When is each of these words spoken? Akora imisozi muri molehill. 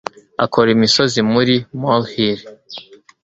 Akora 0.43 0.69
imisozi 0.77 1.19
muri 1.33 1.55
molehill. 1.81 2.39